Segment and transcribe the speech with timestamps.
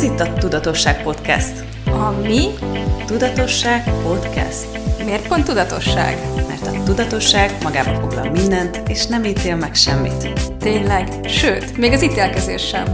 [0.00, 1.64] Ez itt a Tudatosság Podcast.
[1.84, 2.46] A mi?
[3.06, 4.66] Tudatosság Podcast.
[5.04, 6.18] Miért pont tudatosság?
[6.48, 10.28] Mert a tudatosság magába foglal mindent, és nem ítél meg semmit.
[10.58, 11.08] Tényleg?
[11.28, 12.84] Sőt, még az ítélkezés sem.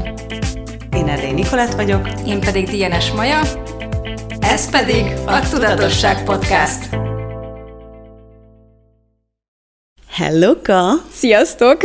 [0.93, 2.09] Én Erdély Nikolát vagyok.
[2.27, 3.41] Én pedig Dienes Maja.
[4.41, 6.89] Ez pedig a Tudatosság Podcast.
[10.11, 10.93] Hello-ka!
[11.13, 11.81] Sziasztok!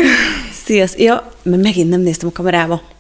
[0.66, 1.02] Sziasztok!
[1.02, 2.91] Ja, mert megint nem néztem a kamerába.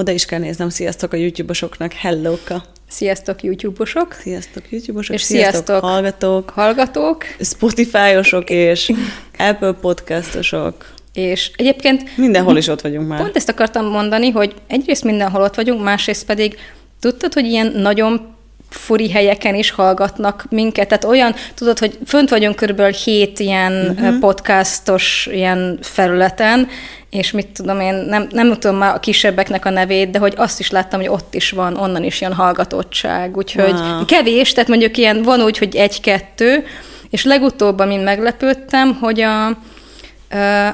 [0.00, 2.64] Oda is kell néznem, sziasztok a YouTube-osoknak, hello-ka!
[2.88, 4.12] Sziasztok YouTube-osok!
[4.12, 5.14] Sziasztok YouTube-osok!
[5.14, 6.50] És sziasztok, sziasztok hallgatók!
[6.50, 7.24] Hallgatók!
[7.40, 8.92] Spotify-osok és
[9.38, 10.92] Apple podcastosok.
[11.12, 12.16] És egyébként...
[12.16, 13.20] Mindenhol is ott vagyunk már.
[13.20, 16.56] Pont ezt akartam mondani, hogy egyrészt mindenhol ott vagyunk, másrészt pedig
[17.00, 18.36] tudtad, hogy ilyen nagyon
[18.70, 20.88] furi helyeken is hallgatnak minket.
[20.88, 24.18] Tehát olyan, tudod, hogy fönt vagyunk körülbelül hét ilyen uh-huh.
[24.18, 26.68] podcastos ilyen felületen,
[27.10, 30.60] és mit tudom én, nem, nem tudom már a kisebbeknek a nevét, de hogy azt
[30.60, 34.04] is láttam, hogy ott is van, onnan is jön hallgatottság, úgyhogy wow.
[34.04, 36.64] kevés, tehát mondjuk ilyen van úgy, hogy egy-kettő,
[37.10, 39.46] és legutóbb, amin meglepődtem, hogy a,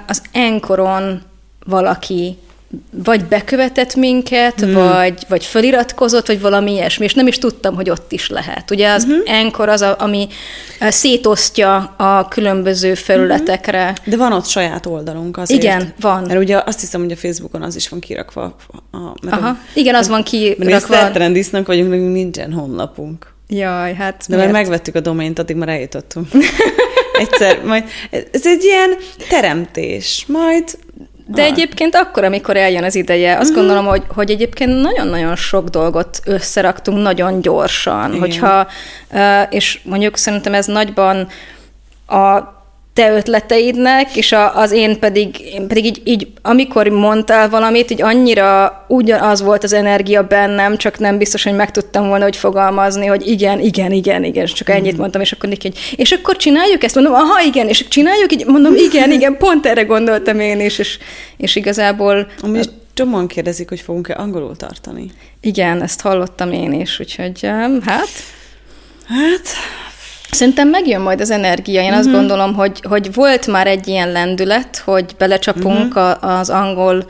[0.07, 1.23] az Enkoron
[1.67, 2.39] valaki
[2.91, 4.73] vagy bekövetett minket, hmm.
[4.73, 8.71] vagy, vagy föliratkozott, vagy valami ilyesmi, és nem is tudtam, hogy ott is lehet.
[8.71, 9.39] Ugye az uh-huh.
[9.41, 10.29] Anchor az, a, ami
[10.81, 13.91] szétosztja a különböző felületekre.
[13.91, 14.07] Uh-huh.
[14.07, 15.63] De van ott saját oldalunk azért.
[15.63, 16.23] Igen, van.
[16.23, 18.57] Mert ugye azt hiszem, hogy a Facebookon az is van kirakva.
[18.91, 20.95] A, mert Aha, a, igen, az van kirakva.
[20.95, 23.33] Mert trendisznek vagyunk, nekünk nincsen honlapunk.
[23.49, 26.29] Jaj, hát De mert megvettük a domént, addig már eljutottunk.
[27.19, 27.85] Egyszer, majd
[28.31, 28.91] ez egy ilyen
[29.29, 30.79] teremtés, majd
[31.27, 31.49] de ah.
[31.49, 33.57] egyébként akkor, amikor eljön az ideje, azt uh-huh.
[33.57, 38.21] gondolom, hogy, hogy egyébként nagyon-nagyon sok dolgot összeraktunk nagyon gyorsan, Igen.
[38.21, 38.67] hogyha,
[39.51, 41.29] és mondjuk szerintem ez nagyban
[42.07, 42.54] a
[42.95, 48.03] te ötleteidnek, és a, az én pedig, én pedig így, így, amikor mondtál valamit, így
[48.03, 53.07] annyira ugyanaz volt az energia bennem, csak nem biztos, hogy meg tudtam volna, hogy fogalmazni,
[53.07, 55.01] hogy igen, igen, igen, igen, csak ennyit mhm.
[55.01, 56.95] mondtam, és akkor hogy és akkor csináljuk ezt?
[56.95, 60.99] Mondom, aha, igen, és csináljuk így, mondom, igen, igen, pont erre gondoltam én is, és,
[61.37, 62.27] és igazából...
[62.41, 62.61] Ami
[62.95, 65.11] csomóan kérdezik, hogy fogunk-e angolul tartani.
[65.41, 67.41] Igen, ezt hallottam én is, úgyhogy
[67.85, 68.11] hát...
[69.07, 69.49] Hát,
[70.35, 71.81] Szerintem megjön majd az energia.
[71.81, 71.99] Én uh-huh.
[71.99, 72.17] azt mhm.
[72.17, 76.25] gondolom, hogy, hogy volt már egy ilyen lendület, hogy belecsapunk uh-huh.
[76.25, 77.07] a, az angol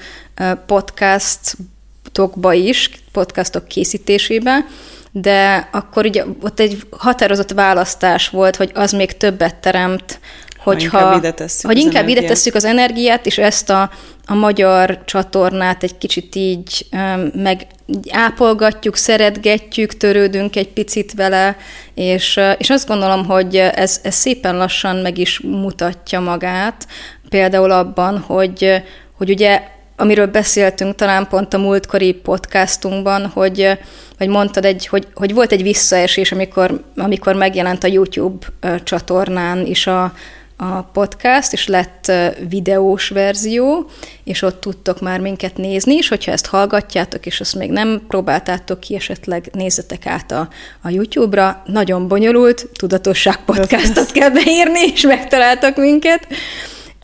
[0.67, 4.65] podcastokba is, podcastok készítésébe,
[5.13, 10.21] de akkor ugye ott egy határozott választás volt, hogy az még többet teremt,
[10.65, 13.91] hogyha, ha inkább ide tesszük, hogy inkább ide tesszük az energiát, és ezt a,
[14.27, 16.87] a magyar csatornát egy kicsit így
[17.35, 17.67] meg
[18.11, 21.57] ápolgatjuk, szeretgetjük, törődünk egy picit vele,
[21.95, 26.87] és, és azt gondolom, hogy ez, ez szépen lassan meg is mutatja magát,
[27.29, 28.83] például abban, hogy,
[29.17, 29.63] hogy ugye
[29.97, 33.79] amiről beszéltünk talán pont a múltkori podcastunkban, hogy,
[34.19, 38.47] hogy mondtad, egy, hogy, hogy volt egy visszaesés, amikor, amikor megjelent a YouTube
[38.85, 40.13] csatornán is a,
[40.57, 42.13] a podcast, és lett
[42.49, 43.91] videós verzió,
[44.25, 48.81] és ott tudtok már minket nézni, és hogyha ezt hallgatjátok, és azt még nem próbáltátok
[48.81, 50.49] ki, esetleg nézzetek át a,
[50.83, 51.63] a YouTube-ra.
[51.67, 56.27] Nagyon bonyolult, tudatosság podcastot kell beírni, és megtaláltak minket.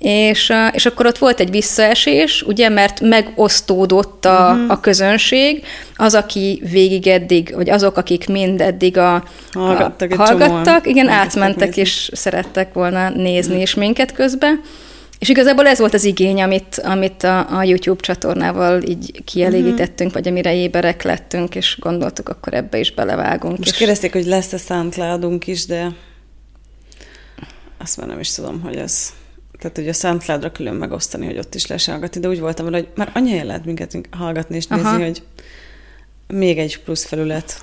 [0.00, 4.70] És, és akkor ott volt egy visszaesés, ugye, mert megosztódott a, uh-huh.
[4.70, 5.64] a közönség,
[5.96, 11.66] az, aki végig eddig, vagy azok, akik mind eddig a, hallgattak, a, hallgattak igen, átmentek,
[11.66, 11.82] nézni.
[11.82, 13.62] és szerettek volna nézni uh-huh.
[13.62, 14.60] is minket közben.
[15.18, 20.12] És igazából ez volt az igény, amit, amit a, a YouTube csatornával így kielégítettünk, uh-huh.
[20.12, 23.58] vagy amire éberek lettünk, és gondoltuk, akkor ebbe is belevágunk.
[23.58, 23.76] Most és...
[23.76, 25.88] kérdezték, hogy lesz-e soundcloud is, de
[27.78, 29.12] azt már nem is tudom, hogy ez
[29.60, 32.76] tehát ugye a soundcloud külön megosztani, hogy ott is lehessen hallgatni, de úgy voltam vele,
[32.76, 34.98] hogy már annyi lehet minket hallgatni és nézni, Aha.
[34.98, 35.22] hogy
[36.26, 37.60] még egy plusz felület.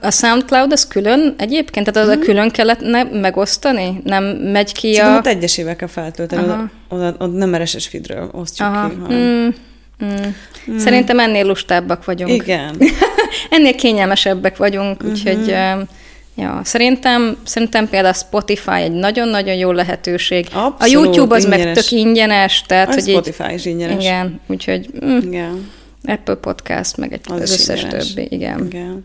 [0.00, 1.92] A SoundCloud az külön egyébként?
[1.92, 2.22] Tehát az hmm.
[2.22, 4.00] a külön kellett megosztani?
[4.04, 5.18] Nem megy ki Szerintem a...
[5.18, 8.88] ott egyesével kell feltölteni, oda, oda, oda nem RSS feedről osztjuk Aha.
[8.88, 8.94] ki.
[8.94, 9.18] Hanem...
[9.18, 9.54] Hmm.
[9.98, 10.36] Hmm.
[10.64, 10.78] Hmm.
[10.78, 12.32] Szerintem ennél lustábbak vagyunk.
[12.32, 12.76] Igen.
[13.50, 15.50] ennél kényelmesebbek vagyunk, úgyhogy...
[15.50, 15.88] Uh-huh.
[16.34, 20.46] Ja, szerintem, szerintem például a Spotify egy nagyon-nagyon jó lehetőség.
[20.46, 21.64] Abszolút, a YouTube az ingyenes.
[21.64, 22.62] meg tök ingyenes.
[22.66, 24.04] Tehát, a hogy Spotify így, is ingyenes.
[24.04, 25.70] Igen, úgyhogy mm, igen.
[26.04, 28.12] Apple Podcast, meg egy, az, az összes ingyenes.
[28.12, 28.66] többi, igen.
[28.66, 29.04] igen.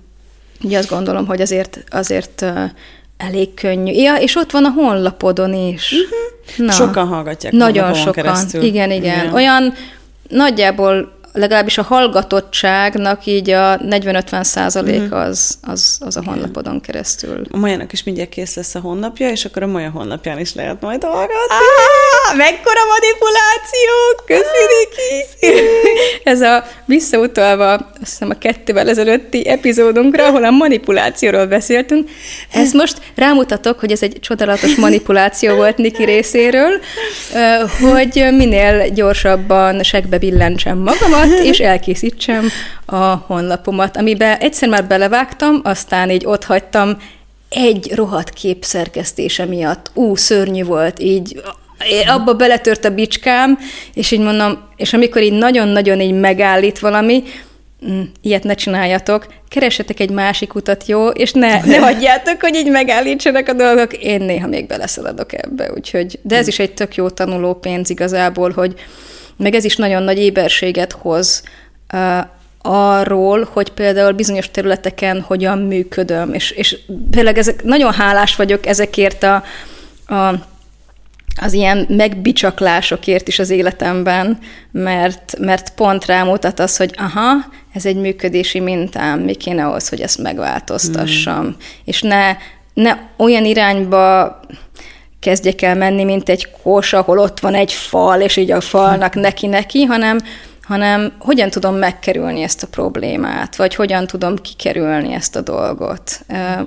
[0.64, 2.64] Ugye azt gondolom, hogy azért, azért uh,
[3.18, 3.92] elég könnyű.
[3.92, 5.92] Ja, és ott van a honlapodon is.
[5.92, 6.66] Uh-huh.
[6.68, 8.24] Na, sokan hallgatják Nagyon sokan.
[8.24, 8.64] Keresztül.
[8.64, 9.34] Igen, igen, igen.
[9.34, 9.74] Olyan
[10.30, 15.20] nagyjából legalábbis a hallgatottságnak így a 40-50 százalék uh-huh.
[15.20, 17.42] az, az, az a honlapodon keresztül.
[17.52, 20.82] A Majának is mindjárt kész lesz a honlapja, és akkor a Maja honlapján is lehet
[20.82, 21.56] majd hallgatni.
[22.30, 23.94] Ah, mekkora manipuláció!
[24.26, 24.96] Köszönjük!
[26.24, 32.10] Ez a visszautalva, azt hiszem a kettővel ezelőtti epizódunkra, ahol a manipulációról beszéltünk.
[32.52, 36.80] Ez most rámutatok, hogy ez egy csodálatos manipuláció volt Niki részéről,
[37.80, 42.50] hogy minél gyorsabban segbe billentsem magamat, és elkészítsem
[42.86, 46.98] a honlapomat, amiben egyszer már belevágtam, aztán így ott hagytam
[47.50, 49.92] egy rohadt kép szerkesztése miatt.
[49.94, 51.42] Ú, szörnyű volt, így
[52.08, 53.60] abba beletört a bicskám,
[53.94, 57.24] és így mondom, és amikor így nagyon-nagyon így megállít valami,
[57.90, 62.70] mm, ilyet ne csináljatok, keresetek egy másik utat, jó, és ne, ne hagyjátok, hogy így
[62.70, 63.94] megállítsanak a dolgok.
[63.94, 68.52] Én néha még beleszaladok ebbe, úgyhogy, de ez is egy tök jó tanuló pénz igazából,
[68.52, 68.74] hogy
[69.38, 71.44] meg ez is nagyon nagy éberséget hoz
[72.62, 76.78] arról, hogy például bizonyos területeken hogyan működöm, és, és
[77.12, 79.44] például ezek, nagyon hálás vagyok ezekért a,
[80.16, 80.34] a
[81.42, 84.38] az ilyen megbicsaklásokért is az életemben,
[84.72, 87.32] mert, mert pont rámutat az, hogy aha,
[87.74, 91.46] ez egy működési mintám, mi kéne ahhoz, hogy ezt megváltoztassam.
[91.46, 91.50] Mm.
[91.86, 92.36] És ne,
[92.74, 94.40] ne olyan irányba
[95.28, 99.16] kezdjek el menni, mint egy kos, ahol ott van egy fal, és így a falnak
[99.16, 100.20] neki-neki, hanem,
[100.62, 106.26] hanem hogyan tudom megkerülni ezt a problémát, vagy hogyan tudom kikerülni ezt a dolgot.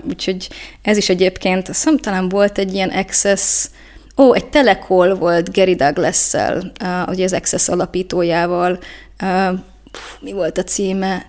[0.09, 0.49] Úgyhogy
[0.83, 3.67] ez is egyébként, azt hiszem talán volt egy ilyen access,
[4.17, 6.73] ó, egy telekol volt Gary Douglas-szel,
[7.07, 8.79] ugye az Access alapítójával,
[10.21, 11.27] mi volt a címe?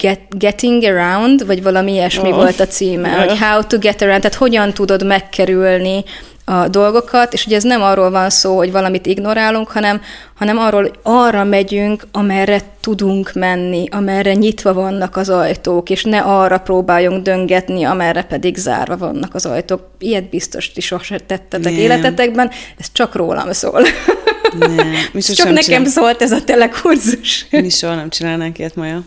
[0.00, 2.36] Get, Getting Around, vagy valami ilyesmi oh.
[2.36, 3.28] volt a címe, yeah.
[3.28, 6.04] hogy How to Get Around, tehát hogyan tudod megkerülni
[6.50, 10.00] a dolgokat, és ugye ez nem arról van szó, hogy valamit ignorálunk, hanem,
[10.34, 16.18] hanem arról, hogy arra megyünk, amerre tudunk menni, amerre nyitva vannak az ajtók, és ne
[16.20, 19.80] arra próbáljunk döngetni, amerre pedig zárva vannak az ajtók.
[19.98, 21.80] Ilyet biztos ti sosem tettetek nem.
[21.80, 23.82] életetekben, ez csak rólam szól.
[24.58, 24.90] Nem.
[25.12, 25.84] Mi csak nekem csinál...
[25.84, 27.46] szólt ez a telekurzus.
[27.50, 29.02] Mi soha nem csinálnánk ilyet, Maja.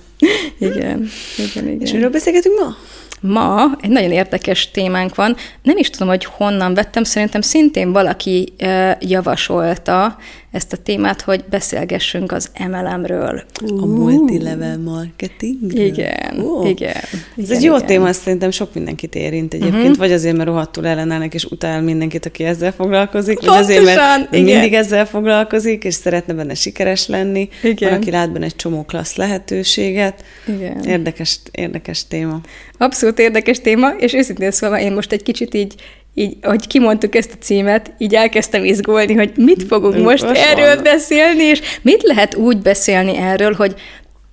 [0.58, 1.82] Igen, igen, igen.
[1.82, 2.76] És miről beszélgetünk ma?
[3.22, 5.36] Ma egy nagyon érdekes témánk van.
[5.62, 8.54] Nem is tudom, hogy honnan vettem, szerintem szintén valaki
[9.00, 10.18] javasolta
[10.54, 13.44] ezt a témát, hogy beszélgessünk az MLM-ről.
[13.82, 15.74] A multilevel marketing.
[15.74, 16.70] Igen, oh.
[16.70, 16.94] igen.
[16.94, 17.88] Ez igen, egy jó igen.
[17.88, 19.98] téma, szerintem sok mindenkit érint egyébként, uh-huh.
[19.98, 24.44] vagy azért, mert rohadtul ellenállnak, és utál mindenkit, aki ezzel foglalkozik, vagy azért, mert igen.
[24.44, 27.50] mindig ezzel foglalkozik, és szeretne benne sikeres lenni.
[27.64, 27.90] Igen.
[27.90, 30.24] Van, aki lát benne egy csomó klassz lehetőséget.
[30.48, 30.84] Igen.
[30.84, 32.42] Érdekes, érdekes téma.
[32.78, 35.76] Abszolút érdekes téma, és őszintén szólva én most egy kicsit így
[36.14, 40.76] így, hogy kimondtuk ezt a címet, így elkezdtem izgulni, hogy mit fogunk most, most erről
[40.76, 40.84] van.
[40.84, 43.76] beszélni, és mit lehet úgy beszélni erről, hogy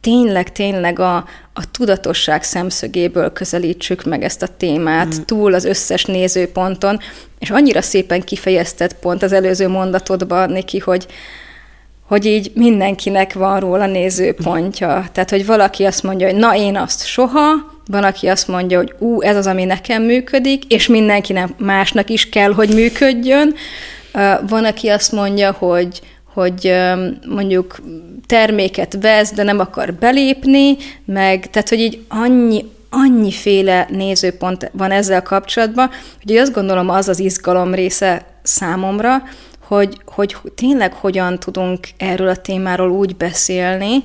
[0.01, 1.17] tényleg, tényleg a,
[1.55, 5.23] a tudatosság szemszögéből közelítsük meg ezt a témát, mm.
[5.25, 6.99] túl az összes nézőponton,
[7.39, 11.07] és annyira szépen kifejezted pont az előző mondatodban, Niki, hogy,
[12.07, 15.05] hogy így mindenkinek van róla nézőpontja.
[15.13, 17.43] Tehát, hogy valaki azt mondja, hogy na én azt soha,
[17.91, 22.29] van, aki azt mondja, hogy ú, ez az, ami nekem működik, és mindenkinek másnak is
[22.29, 23.55] kell, hogy működjön.
[24.49, 26.01] Van, aki azt mondja, hogy,
[26.35, 26.73] hogy
[27.29, 27.81] mondjuk
[28.27, 35.23] terméket vesz, de nem akar belépni, meg, tehát, hogy így annyi, annyiféle nézőpont van ezzel
[35.23, 35.91] kapcsolatban,
[36.23, 39.23] hogy azt gondolom az az izgalom része számomra,
[39.65, 44.05] hogy, hogy tényleg hogyan tudunk erről a témáról úgy beszélni,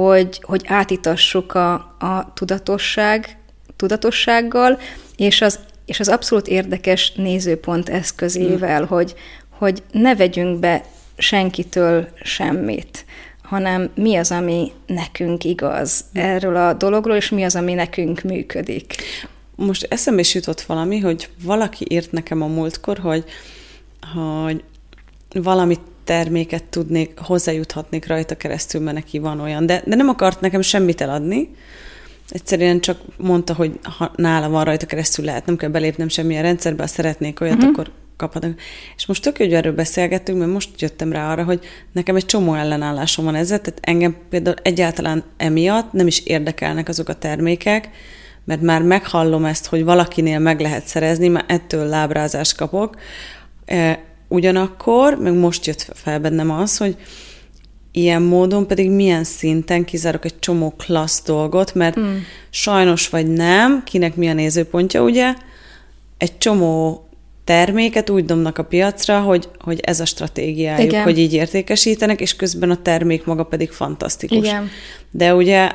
[0.00, 3.38] hogy, hogy átítassuk a, a tudatosság,
[3.76, 4.78] tudatossággal,
[5.16, 8.86] és az, és az abszolút érdekes nézőpont eszközével, mm.
[8.86, 9.14] hogy,
[9.50, 10.84] hogy ne vegyünk be
[11.16, 13.04] senkitől semmit,
[13.42, 16.22] hanem mi az, ami nekünk igaz mm.
[16.22, 18.94] erről a dologról, és mi az, ami nekünk működik.
[19.54, 23.24] Most eszembe is jutott valami, hogy valaki írt nekem a múltkor, hogy,
[24.14, 24.64] hogy
[25.32, 29.66] valamit terméket tudnék, hozzájuthatnék rajta keresztül, mert neki van olyan.
[29.66, 31.50] De, de nem akart nekem semmit eladni,
[32.28, 36.82] egyszerűen csak mondta, hogy ha nála van rajta keresztül lehet, nem kell belépnem semmilyen rendszerbe,
[36.82, 37.70] ha szeretnék olyat, uh-huh.
[37.72, 38.60] akkor kaphatok.
[38.96, 42.26] És most tök jó, hogy erről beszélgettünk, mert most jöttem rá arra, hogy nekem egy
[42.26, 47.88] csomó ellenállásom van ezzel, tehát engem például egyáltalán emiatt nem is érdekelnek azok a termékek,
[48.44, 52.96] mert már meghallom ezt, hogy valakinél meg lehet szerezni, már ettől lábrázást kapok,
[53.64, 56.96] e, Ugyanakkor, meg most jött fel bennem az, hogy
[57.92, 62.16] ilyen módon pedig milyen szinten kizárok egy csomó klassz dolgot, mert mm.
[62.50, 65.34] sajnos vagy nem, kinek mi a nézőpontja, ugye,
[66.18, 67.04] egy csomó
[67.44, 71.02] terméket úgy dobnak a piacra, hogy, hogy ez a stratégiájuk, Igen.
[71.02, 74.36] hogy így értékesítenek, és közben a termék maga pedig fantasztikus.
[74.36, 74.68] Igen.
[75.10, 75.70] De ugye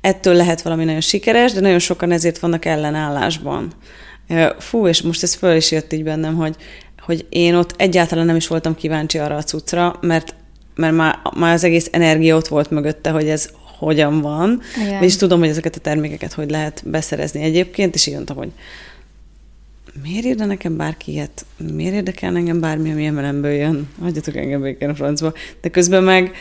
[0.00, 3.72] ettől lehet valami nagyon sikeres, de nagyon sokan ezért vannak ellenállásban.
[4.58, 6.56] Fú, és most ez föl is jött így bennem, hogy,
[7.04, 10.34] hogy én ott egyáltalán nem is voltam kíváncsi arra a cuccra, mert,
[10.74, 15.02] mert már, már az egész energia ott volt mögötte, hogy ez hogyan van, Igen.
[15.02, 18.52] és tudom, hogy ezeket a termékeket hogy lehet beszerezni egyébként, és így mondtam, hogy
[20.02, 21.46] miért érde nekem bárki ilyet?
[21.72, 23.88] Miért érdekel engem bármi, ami emelemből jön?
[24.00, 25.32] Hagyjatok engem békén a francba.
[25.60, 26.32] De közben meg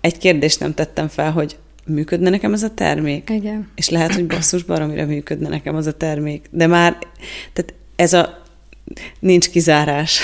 [0.00, 1.56] egy kérdést nem tettem fel, hogy
[1.86, 3.30] működne nekem ez a termék?
[3.30, 3.68] Igen.
[3.74, 6.46] És lehet, hogy basszus baromira működne nekem az a termék.
[6.50, 6.98] De már,
[7.52, 8.42] tehát ez a
[9.18, 10.20] nincs kizárás.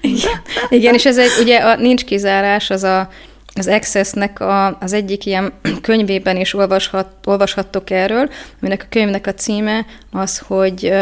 [0.00, 3.08] Igen, Igen és ez egy, ugye a nincs kizárás, az a
[3.56, 8.30] az Access-nek a, az egyik ilyen könyvében is olvashat, olvashattok erről,
[8.60, 10.92] aminek a könyvnek a címe az, hogy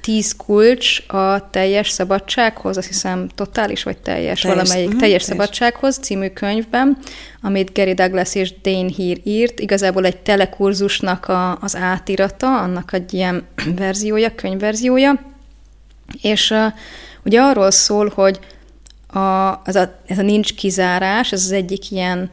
[0.00, 4.42] tíz kulcs a teljes szabadsághoz, azt hiszem totális vagy teljes, teljes.
[4.42, 5.40] valamelyik uh-huh, teljes, teljes.
[5.40, 6.98] szabadsághoz című könyvben,
[7.42, 13.14] amit Gary Douglas és Dane Heer írt, igazából egy telekurzusnak a, az átirata, annak egy
[13.14, 13.42] ilyen
[13.76, 15.31] verziója, könyvverziója,
[16.22, 16.72] és uh,
[17.24, 18.38] ugye arról szól, hogy
[19.06, 22.30] a, ez, a, ez a nincs kizárás, ez az egyik ilyen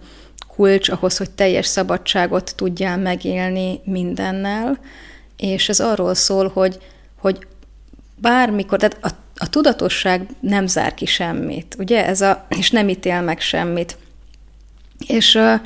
[0.48, 4.80] kulcs ahhoz, hogy teljes szabadságot tudjál megélni mindennel,
[5.38, 6.80] és ez arról szól, hogy,
[7.20, 7.48] hogy
[8.16, 13.22] bármikor, tehát a, a tudatosság nem zár ki semmit, ugye, ez a, és nem ítél
[13.22, 13.98] meg semmit.
[15.08, 15.60] És uh,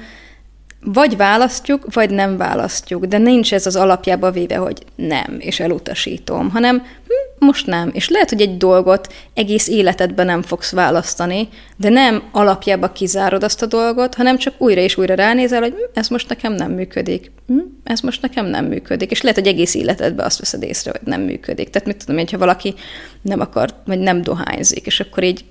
[0.83, 6.49] vagy választjuk, vagy nem választjuk, de nincs ez az alapjába véve, hogy nem, és elutasítom,
[6.49, 7.89] hanem hm, most nem.
[7.93, 13.61] És lehet, hogy egy dolgot egész életedben nem fogsz választani, de nem alapjába kizárod azt
[13.61, 17.31] a dolgot, hanem csak újra és újra ránézel, hogy hm, ez most nekem nem működik,
[17.47, 19.11] hm, ez most nekem nem működik.
[19.11, 21.69] És lehet, hogy egész életedben azt veszed észre, hogy nem működik.
[21.69, 22.73] Tehát mit tudom, hogyha valaki
[23.21, 25.45] nem akar, vagy nem dohányzik, és akkor így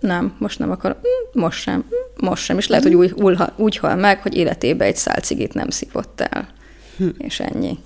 [0.00, 1.00] nem, most nem akar,
[1.32, 1.84] most sem,
[2.16, 2.58] most sem.
[2.58, 6.20] És lehet, hogy úgy, úgy, úgy hal meg, hogy életében egy szál cigit nem szívott
[6.20, 6.48] el.
[6.96, 7.08] Hm.
[7.18, 7.78] És ennyi.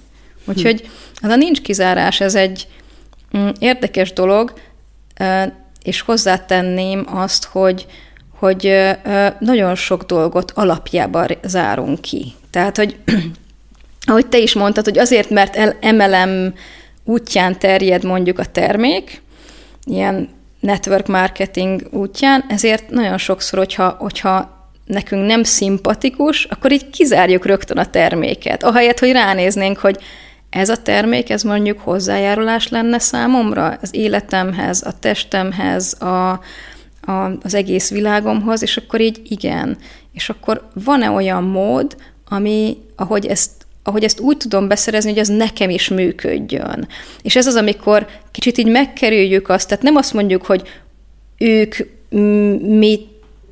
[0.44, 0.90] Úgyhogy
[1.20, 2.68] az a nincs kizárás, ez egy
[3.36, 4.52] mm, érdekes dolog,
[5.82, 7.86] és hozzátenném azt, hogy,
[8.38, 8.72] hogy
[9.38, 12.32] nagyon sok dolgot alapjában zárunk ki.
[12.50, 12.96] Tehát, hogy
[14.06, 16.54] ahogy te is mondtad, hogy azért, mert emelem
[17.04, 19.22] útján terjed mondjuk a termék,
[19.84, 20.28] ilyen
[20.66, 24.54] network marketing útján, ezért nagyon sokszor, hogyha, hogyha
[24.86, 28.62] nekünk nem szimpatikus, akkor így kizárjuk rögtön a terméket.
[28.62, 29.98] Ahelyett, hogy ránéznénk, hogy
[30.50, 36.30] ez a termék, ez mondjuk hozzájárulás lenne számomra, az életemhez, a testemhez, a,
[37.00, 39.76] a, az egész világomhoz, és akkor így igen.
[40.12, 41.96] És akkor van-e olyan mód,
[42.28, 46.88] ami, ahogy ezt ahogy ezt úgy tudom beszerezni, hogy az nekem is működjön.
[47.22, 50.62] És ez az, amikor kicsit így megkerüljük azt, tehát nem azt mondjuk, hogy
[51.38, 51.76] ők
[52.60, 53.06] mit,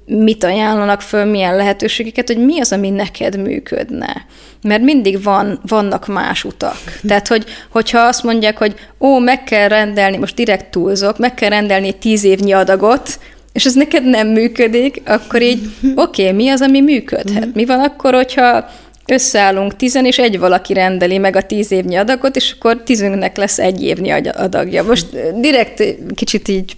[0.06, 4.26] mit ajánlanak föl, milyen lehetőségeket, hogy mi az, ami neked működne.
[4.62, 6.76] Mert mindig van, vannak más utak.
[7.06, 11.48] Tehát, hogy, hogyha azt mondják, hogy ó, meg kell rendelni, most direkt túlzok, meg kell
[11.48, 13.18] rendelni tíz évnyi adagot,
[13.52, 17.54] és ez neked nem működik, akkor így, oké, okay, mi az, ami működhet?
[17.54, 18.70] Mi van akkor, hogyha
[19.06, 23.58] összeállunk tizen, és egy valaki rendeli meg a tíz évnyi adagot, és akkor tízünknek lesz
[23.58, 24.82] egy évnyi adagja.
[24.82, 25.06] Most
[25.40, 25.82] direkt
[26.14, 26.76] kicsit így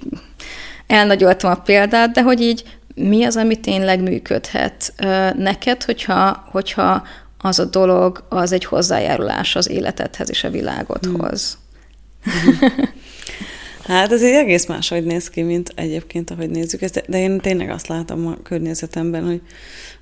[0.87, 2.63] elnagyoltam a példát, de hogy így
[2.95, 4.93] mi az, ami tényleg működhet
[5.37, 7.03] neked, hogyha, hogyha
[7.39, 11.59] az a dolog, az egy hozzájárulás az életedhez és a világodhoz.
[12.23, 12.59] Hmm.
[13.87, 17.71] Hát ez egy egész máshogy néz ki, mint egyébként, ahogy nézzük ezt, de én tényleg
[17.71, 19.41] azt látom a környezetemben, hogy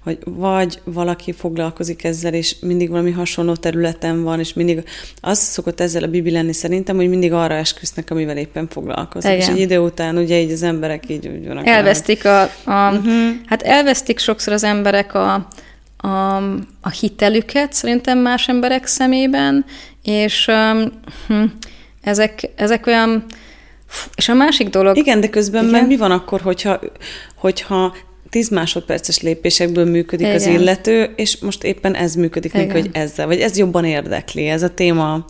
[0.05, 4.85] hogy vagy valaki foglalkozik ezzel, és mindig valami hasonló területen van, és mindig
[5.21, 9.31] az szokott ezzel a bibi lenni szerintem, hogy mindig arra esküsznek, amivel éppen foglalkozik.
[9.31, 9.41] Igen.
[9.41, 11.67] És egy idő után ugye így az emberek így úgy vannak.
[11.67, 13.31] Elvesztik a, a uh-huh.
[13.47, 15.49] hát elvesztik sokszor az emberek a,
[15.97, 16.37] a,
[16.81, 19.65] a hitelüket szerintem más emberek szemében,
[20.03, 20.47] és
[21.29, 21.53] um,
[22.03, 23.25] ezek, ezek olyan
[24.15, 24.97] és a másik dolog...
[24.97, 25.81] Igen, de közben igen?
[25.81, 26.81] meg mi van akkor, hogyha,
[27.37, 27.95] hogyha
[28.31, 30.37] 10 másodperces lépésekből működik Igen.
[30.37, 34.63] az illető, és most éppen ez működik neki, hogy ezzel, vagy ez jobban érdekli, ez
[34.63, 35.25] a téma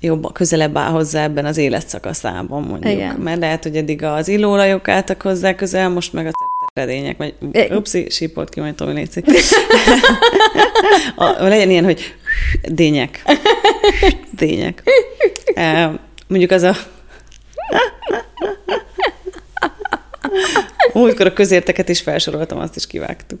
[0.00, 2.92] jobban közelebb áll hozzá ebben az életszakaszában mondjuk.
[2.92, 3.14] Igen.
[3.16, 6.30] Mert lehet, hogy eddig az illóolajok álltak hozzá közel, most meg a
[6.74, 7.34] redények, vagy
[7.70, 9.26] upszi, sípolt ki, majd Tomi létszik.
[11.38, 12.14] legyen ilyen, hogy
[12.68, 13.22] dények.
[14.30, 14.82] Dények.
[16.26, 16.76] Mondjuk az a
[20.92, 23.38] Múltkor a közérteket is felsoroltam, azt is kivágtuk.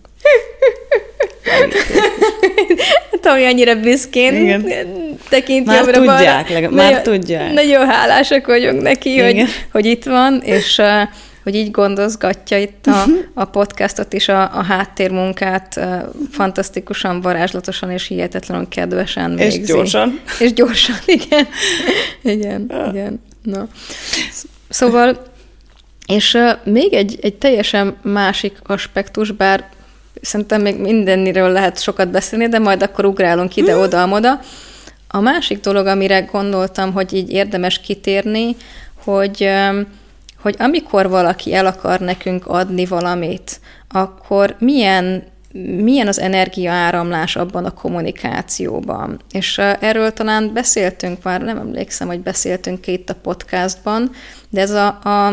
[3.20, 4.34] Tomi annyira büszkén.
[4.34, 4.64] Igen.
[5.28, 7.52] tekint már jobbra tudják, legalább, már nagyon, tudják.
[7.52, 10.80] Nagyon hálásak vagyunk neki, hogy, hogy itt van, és
[11.44, 15.80] hogy így gondozgatja itt a, a podcastot is, a, a háttérmunkát
[16.30, 19.60] fantasztikusan, varázslatosan és hihetetlenül kedvesen végzi.
[19.60, 20.20] És gyorsan.
[20.40, 21.48] És gyorsan, igen.
[22.22, 23.20] igen, igen.
[23.44, 23.68] Na.
[24.68, 25.22] Szóval,
[26.06, 29.68] és még egy, egy teljesen másik aspektus, bár
[30.20, 34.40] szerintem még mindenniről lehet sokat beszélni, de majd akkor ugrálunk ide-oda-amoda.
[35.08, 38.56] A másik dolog, amire gondoltam, hogy így érdemes kitérni,
[39.04, 39.48] hogy
[40.44, 45.24] hogy amikor valaki el akar nekünk adni valamit, akkor milyen
[45.62, 49.20] milyen az energiaáramlás abban a kommunikációban.
[49.30, 54.10] És erről talán beszéltünk már, nem emlékszem, hogy beszéltünk itt a podcastban,
[54.50, 55.26] de ez a, a,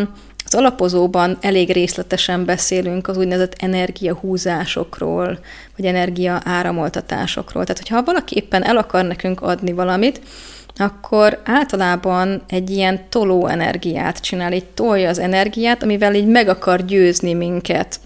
[0.45, 5.39] az alapozóban elég részletesen beszélünk az úgynevezett energiahúzásokról,
[5.77, 7.63] vagy energia áramoltatásokról.
[7.63, 10.21] Tehát, hogyha valaki éppen el akar nekünk adni valamit,
[10.75, 16.85] akkor általában egy ilyen toló energiát csinál, így tolja az energiát, amivel így meg akar
[16.85, 17.99] győzni minket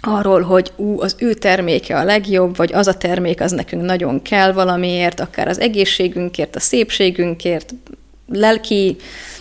[0.00, 4.22] arról, hogy ú, az ő terméke a legjobb, vagy az a termék az nekünk nagyon
[4.22, 7.74] kell valamiért, akár az egészségünkért, a szépségünkért,
[8.32, 8.96] lelki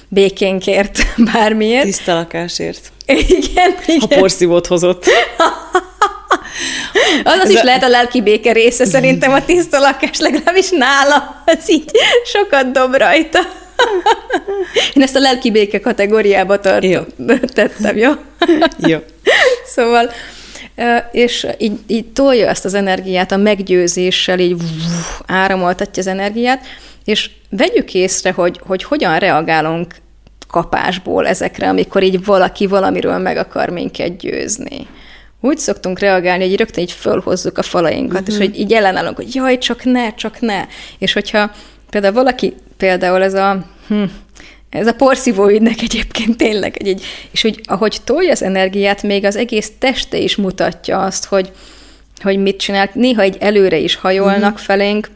[0.08, 1.00] békénkért,
[1.34, 1.84] bármiért.
[1.84, 2.92] Tiszta lakásért.
[3.06, 4.00] Igen, igen.
[4.00, 5.06] Ha porszívót hozott.
[7.24, 11.72] Az, az is lehet a lelki béke része, szerintem a tiszta lakás, legalábbis nála, az
[11.72, 11.92] így
[12.26, 13.40] sokat dob rajta.
[14.94, 17.02] Én ezt a lelki béke kategóriába tart, jó.
[17.54, 18.12] tettem, jó?
[18.78, 18.98] jó.
[19.76, 20.12] Szóval,
[21.12, 24.62] és így, így tolja ezt az energiát a meggyőzéssel, így
[25.26, 26.66] áramoltatja az energiát,
[27.06, 29.96] és vegyük észre, hogy, hogy hogyan reagálunk
[30.48, 34.88] kapásból ezekre, amikor így valaki valamiről meg akar minket győzni
[35.42, 38.36] úgy szoktunk reagálni, hogy rögtön így fölhozzuk a falainkat, uh-huh.
[38.36, 40.66] és hogy így ellenállunk, hogy jaj, csak ne, csak ne.
[40.98, 41.52] És hogyha
[41.90, 44.04] például valaki, például ez a, hm,
[44.70, 49.26] ez a porszívó ügynek egyébként tényleg, egy, egy, és hogy ahogy tolja az energiát, még
[49.26, 51.52] az egész teste is mutatja azt, hogy,
[52.22, 52.90] hogy mit csinál.
[52.94, 54.66] Néha egy előre is hajolnak uh-huh.
[54.66, 55.10] felénk,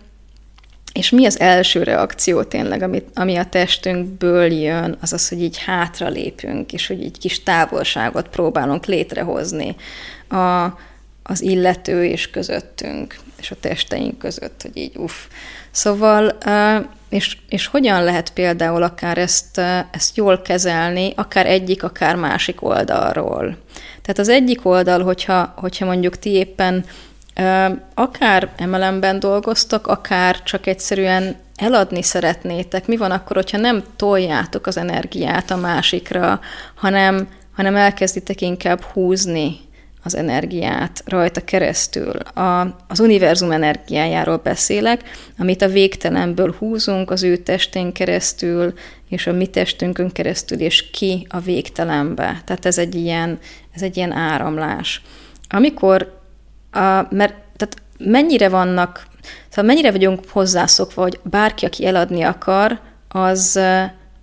[0.94, 5.58] és mi az első reakció tényleg, ami, ami a testünkből jön, az az, hogy így
[5.58, 9.76] hátra lépünk, és hogy egy kis távolságot próbálunk létrehozni
[10.30, 10.64] a,
[11.24, 15.14] az illető és közöttünk, és a testeink között, hogy így uff.
[15.72, 16.38] Szóval,
[17.12, 23.58] és, és hogyan lehet például akár ezt, ezt jól kezelni, akár egyik, akár másik oldalról.
[24.02, 26.86] Tehát az egyik oldal, hogyha, hogyha mondjuk ti éppen
[27.94, 32.88] Akár emelemben dolgoztok, akár csak egyszerűen eladni szeretnétek.
[32.88, 36.40] Mi van akkor, hogyha nem toljátok az energiát a másikra,
[36.76, 39.60] hanem, hanem elkezditek inkább húzni
[40.04, 42.12] az energiát rajta keresztül.
[42.20, 45.02] A, az univerzum energiájáról beszélek,
[45.38, 48.74] amit a végtelenből húzunk az ő testén keresztül,
[49.10, 52.42] és a mi testünkön keresztül, és ki a végtelenbe.
[52.46, 53.40] Tehát ez egy ilyen,
[53.74, 55.02] ez egy ilyen áramlás.
[55.50, 56.20] Amikor
[56.72, 59.08] a, mert tehát mennyire vannak,
[59.50, 63.60] szóval mennyire vagyunk hozzászokva, hogy bárki, aki eladni akar, az,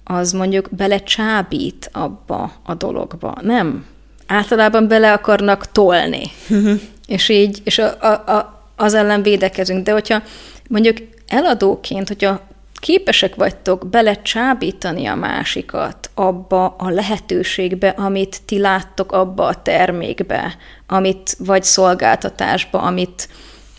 [0.04, 3.34] az mondjuk belecsábít abba a dologba.
[3.40, 3.86] Nem.
[4.28, 6.30] Általában bele akarnak tolni.
[7.06, 9.84] és így, és a, a, a, az ellen védekezünk.
[9.84, 10.22] De hogyha
[10.68, 12.40] mondjuk eladóként, hogyha
[12.78, 21.36] képesek vagytok belecsábítani a másikat abba a lehetőségbe, amit ti láttok abba a termékbe, amit
[21.38, 23.28] vagy szolgáltatásba, amit,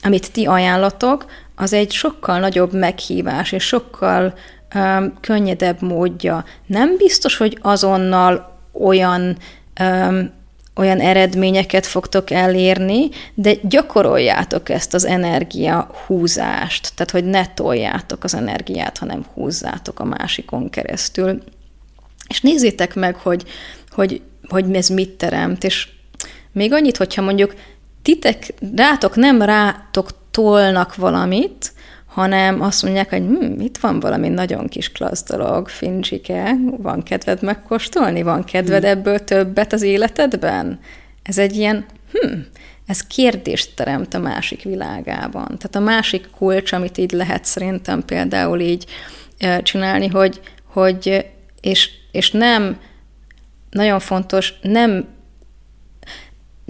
[0.04, 4.34] amit ti ajánlatok, az egy sokkal nagyobb meghívás, és sokkal
[4.76, 6.46] um, könnyedebb módja.
[6.66, 9.38] Nem biztos, hogy azonnal olyan
[9.80, 10.38] um,
[10.80, 18.36] olyan eredményeket fogtok elérni, de gyakoroljátok ezt az energia húzást, tehát hogy ne toljátok az
[18.36, 21.44] energiát, hanem húzzátok a másikon keresztül.
[22.28, 23.44] És nézzétek meg, hogy,
[23.90, 25.88] hogy, hogy ez mit teremt, és
[26.52, 27.54] még annyit, hogyha mondjuk
[28.02, 31.74] titek, rátok nem rátok tolnak valamit,
[32.10, 37.42] hanem azt mondják, hogy hm, itt van valami nagyon kis klassz dolog, Fincsike, van kedved
[37.42, 38.90] megkóstolni, van kedved hm.
[38.90, 40.80] ebből többet az életedben?
[41.24, 42.40] Ez egy ilyen, hm,
[42.86, 45.46] ez kérdést teremt a másik világában.
[45.46, 48.86] Tehát a másik kulcs, amit így lehet szerintem például így
[49.64, 51.26] csinálni, hogy, hogy
[51.62, 52.78] és, és nem,
[53.70, 55.08] nagyon fontos, nem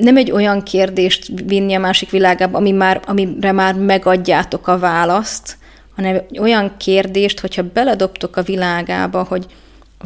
[0.02, 5.58] nem egy olyan kérdést vinni a másik világába, ami már, amire már megadjátok a választ,
[5.96, 9.46] hanem olyan kérdést, hogyha beledobtok a világába, hogy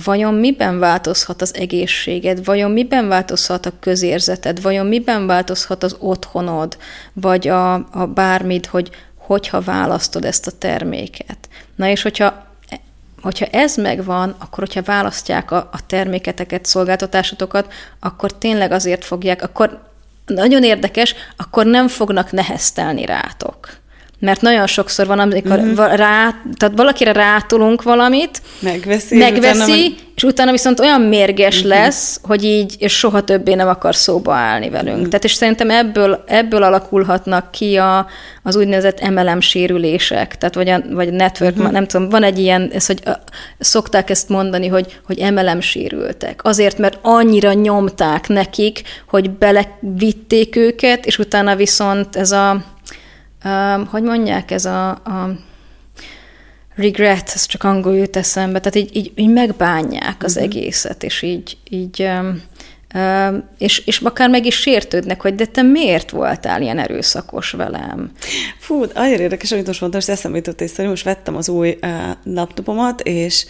[0.03, 6.77] vajon miben változhat az egészséged, vajon miben változhat a közérzeted, vajon miben változhat az otthonod,
[7.13, 11.37] vagy a, a bármid, hogy hogyha választod ezt a terméket.
[11.75, 12.52] Na és hogyha
[13.23, 19.79] hogyha ez megvan, akkor hogyha választják a, a terméketeket, szolgáltatásotokat, akkor tényleg azért fogják, akkor
[20.25, 23.72] nagyon érdekes, akkor nem fognak neheztelni rátok.
[24.23, 25.95] Mert nagyon sokszor van, amikor uh-huh.
[25.95, 31.71] rá, tehát valakire rátolunk valamit, megveszi, megveszi és, utána, és utána viszont olyan mérges uh-huh.
[31.71, 34.95] lesz, hogy így, és soha többé nem akar szóba állni velünk.
[34.95, 35.07] Uh-huh.
[35.07, 38.07] Tehát és szerintem ebből, ebből alakulhatnak ki a,
[38.43, 41.71] az úgynevezett MLM sérülések, tehát vagy a, vagy a network, uh-huh.
[41.71, 43.01] nem tudom, van egy ilyen, ez, hogy
[43.59, 46.39] szokták ezt mondani, hogy, hogy MLM sérültek.
[46.43, 52.71] Azért, mert annyira nyomták nekik, hogy belevitték őket, és utána viszont ez a
[53.43, 55.35] um, hogy mondják, ez a, a
[56.75, 60.51] regret, ez csak angol jut eszembe, tehát így, így, így megbánják az uh-huh.
[60.51, 62.41] egészet, és így, így um,
[62.95, 68.11] um, és, és akár meg is sértődnek, hogy de te miért voltál ilyen erőszakos velem?
[68.57, 71.89] Fú, annyira érdekes, amit most mondtam, hogy eszembe jutott és most vettem az új uh,
[72.23, 73.45] laptopomat, és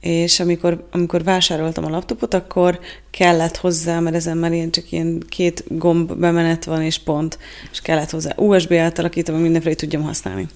[0.00, 5.22] és amikor, amikor vásároltam a laptopot, akkor kellett hozzá, mert ezen már ilyen csak ilyen
[5.28, 7.38] két gomb bemenet van, és pont,
[7.72, 10.46] és kellett hozzá USB átalakítani, hogy mindenféle tudjam használni.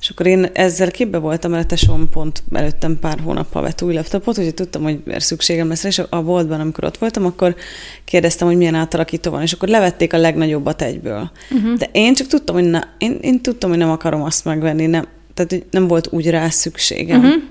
[0.00, 3.94] És akkor én ezzel képbe voltam, mert a tesóm pont előttem pár hónappal vett új
[3.94, 7.56] laptopot, úgyhogy tudtam, hogy szükségem lesz, és a boltban, amikor ott voltam, akkor
[8.04, 11.30] kérdeztem, hogy milyen átalakító van, és akkor levették a legnagyobbat egyből.
[11.50, 11.74] Uh-huh.
[11.78, 15.06] De én csak tudtam, hogy, ne, én, én tudtam, hogy nem akarom azt megvenni, nem,
[15.34, 17.24] tehát nem volt úgy rá szükségem.
[17.24, 17.42] Uh-huh.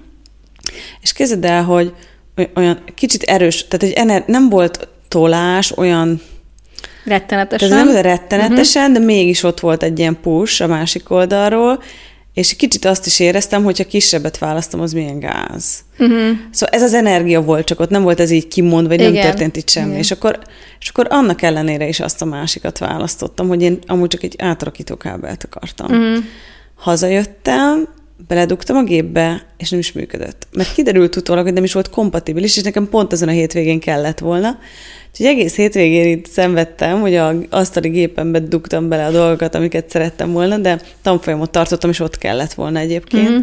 [1.01, 1.93] És kezded el, hogy
[2.55, 6.21] olyan kicsit erős, tehát egy ener- nem volt tolás, olyan
[7.05, 7.69] Rettenetesen.
[7.69, 8.97] Tehát nem rettenetesen, uh-huh.
[8.97, 11.83] de mégis ott volt egy ilyen push a másik oldalról,
[12.33, 15.79] és kicsit azt is éreztem, hogy ha kisebbet választom, az milyen gáz.
[15.99, 16.37] Uh-huh.
[16.51, 19.55] Szóval ez az energia volt, csak ott nem volt ez így kimondva, vagy nem történt
[19.55, 19.97] itt semmi.
[19.97, 20.39] És akkor,
[20.79, 24.97] és akkor annak ellenére is azt a másikat választottam, hogy én amúgy csak egy átalakító
[24.97, 25.91] kábelt akartam.
[25.91, 26.23] Uh-huh.
[26.75, 27.87] Hazajöttem,
[28.27, 30.47] beledugtam a gépbe, és nem is működött.
[30.51, 34.19] Mert kiderült utólag, hogy nem is volt kompatibilis, és nekem pont azon a hétvégén kellett
[34.19, 34.59] volna.
[35.11, 40.31] Úgyhogy egész hétvégén itt szenvedtem, hogy a asztali gépembe dugtam bele a dolgokat, amiket szerettem
[40.31, 43.29] volna, de tanfolyamot tartottam, és ott kellett volna egyébként.
[43.29, 43.41] Mm-hmm.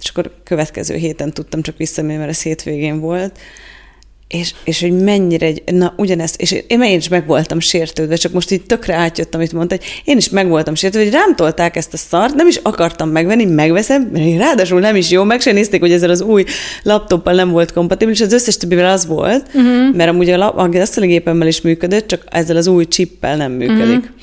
[0.00, 3.38] És akkor következő héten tudtam csak visszamenni, mert ez hétvégén volt.
[4.28, 8.32] És, és hogy mennyire egy, na ugyanezt, és én, én is meg voltam sértődve, csak
[8.32, 11.76] most így tökre átjött, amit mondta, hogy én is meg voltam sértődve, hogy rám tolták
[11.76, 15.52] ezt a szart, nem is akartam megvenni, megveszem, mert ráadásul nem is jó, meg se
[15.52, 16.44] nézték, hogy ezzel az új
[16.82, 19.96] laptoppal nem volt kompatibilis, az összes többivel az volt, uh-huh.
[19.96, 20.68] mert amúgy a, lap, a
[21.00, 23.96] gépemmel is működött, csak ezzel az új csippel nem működik.
[23.96, 24.16] Uh-huh.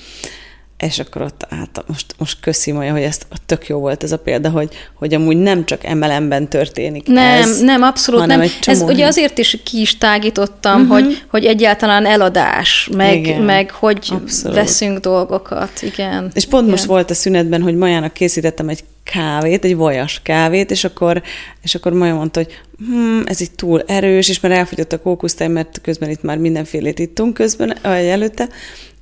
[0.77, 4.17] És akkor ott hát most, most köszi Maja, hogy ezt tök jó volt ez a
[4.17, 7.59] példa, hogy, hogy amúgy nem csak MLM-ben történik nem, ez.
[7.61, 8.41] Nem, abszolút nem.
[8.65, 10.99] Ez ugye azért is ki is tágítottam, uh-huh.
[10.99, 14.57] hogy, hogy egyáltalán eladás, meg, igen, meg hogy abszolút.
[14.57, 16.31] veszünk dolgokat, igen.
[16.33, 16.75] És pont igen.
[16.75, 21.21] most volt a szünetben, hogy Majának készítettem egy kávét, egy vajas kávét, és akkor,
[21.61, 25.47] és akkor Maja mondta, hogy hm, ez itt túl erős, és már elfogyott a kókusztály,
[25.47, 28.47] mert közben itt már mindenfélét ittunk közben, előtte,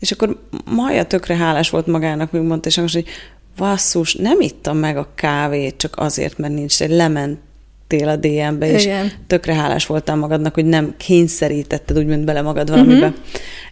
[0.04, 3.06] és akkor Maja tökre hálás volt magának, még mondta, és most, hogy
[3.58, 8.84] vasszus, nem ittam meg a kávét csak azért, mert nincs egy lementél a DM-be, és
[8.84, 9.12] Igen.
[9.28, 13.06] tökre hálás voltál magadnak, hogy nem kényszerítetted úgymond bele magad valamibe.
[13.08, 13.22] Uh-huh.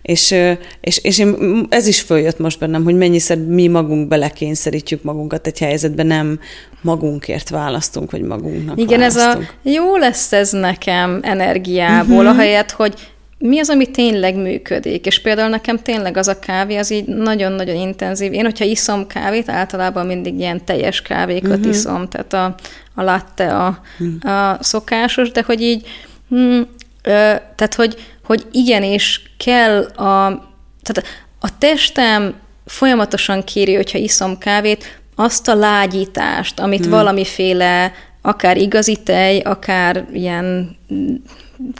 [0.02, 0.36] És,
[0.82, 1.36] és, és én,
[1.70, 6.39] ez is följött most bennem, hogy mennyiszer mi magunk belekényszerítjük magunkat egy helyzetbe, nem
[6.82, 9.44] magunkért választunk, vagy magunknak Igen, választunk.
[9.44, 12.32] ez a jó lesz ez nekem energiából, uh-huh.
[12.32, 13.11] ahelyett, hogy
[13.41, 15.06] mi az, ami tényleg működik.
[15.06, 18.34] És például nekem tényleg az a kávé, az így nagyon-nagyon intenzív.
[18.34, 21.69] Én, hogyha iszom kávét, általában mindig ilyen teljes kávékat uh-huh.
[21.69, 22.56] iszom, tehát a,
[22.95, 24.32] a latte a, uh-huh.
[24.32, 25.88] a szokásos, de hogy így,
[26.30, 26.62] hm,
[27.04, 30.49] ö, tehát hogy, hogy igenis kell a,
[30.82, 32.34] tehát a testem
[32.65, 36.89] folyamatosan kéri, hogyha iszom kávét, azt a lágyítást, amit hmm.
[36.89, 40.77] valamiféle akár igazi tej, akár ilyen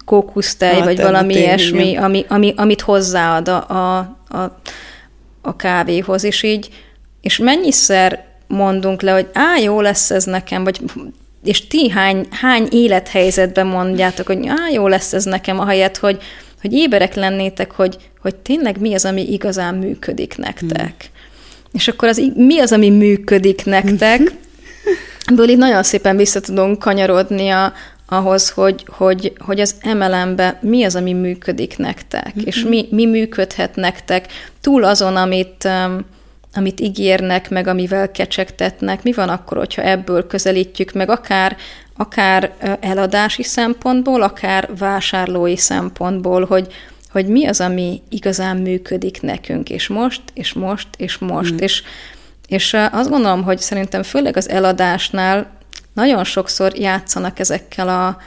[0.06, 4.60] kókusztej, vagy valami ilyesmi, ami, ami, amit hozzáad a, a, a,
[5.42, 6.70] a kávéhoz, és így,
[7.22, 10.82] és mennyiszer mondunk le, hogy á, jó lesz ez nekem, vagy
[11.44, 16.18] és ti hány, hány élethelyzetben mondjátok, hogy á, jó lesz ez nekem, ahelyett, hogy,
[16.62, 20.96] hogy éberek lennétek, hogy, hogy tényleg mi az, ami igazán működik nektek.
[20.98, 21.72] Hmm.
[21.72, 24.22] És akkor az, mi az, ami működik nektek,
[25.30, 27.74] ebből így nagyon szépen vissza tudunk kanyarodni a,
[28.14, 32.46] ahhoz, hogy, hogy, hogy az MLM-be mi az, ami működik nektek, mm-hmm.
[32.46, 34.28] és mi, mi működhet nektek
[34.62, 36.06] túl azon, amit, um,
[36.54, 41.58] amit ígérnek, meg amivel kecsegtetnek, mi van akkor, hogyha ebből közelítjük meg akár,
[41.98, 46.68] akár eladási szempontból, akár vásárlói szempontból, hogy,
[47.12, 51.58] hogy mi az, ami igazán működik nekünk, és most, és most, és most, mm.
[51.58, 51.84] és
[52.48, 55.61] És azt gondolom, hogy szerintem főleg az eladásnál
[55.94, 58.18] nagyon sokszor játszanak ezekkel a,